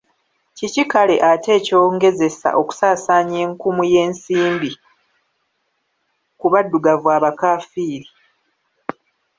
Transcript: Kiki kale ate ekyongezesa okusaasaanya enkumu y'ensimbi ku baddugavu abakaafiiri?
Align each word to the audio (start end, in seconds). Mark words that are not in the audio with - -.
Kiki 0.57 0.83
kale 0.91 1.15
ate 1.31 1.49
ekyongezesa 1.59 2.49
okusaasaanya 2.61 3.37
enkumu 3.45 3.83
y'ensimbi 3.91 4.71
ku 6.39 6.45
baddugavu 6.51 7.07
abakaafiiri? 7.17 8.09